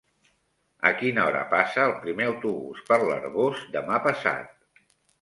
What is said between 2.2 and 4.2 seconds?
autobús per l'Arboç demà